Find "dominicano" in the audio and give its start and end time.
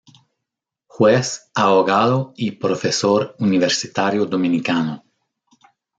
4.25-5.03